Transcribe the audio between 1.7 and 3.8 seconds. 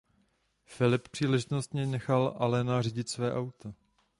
nechal Allena řídit své auto.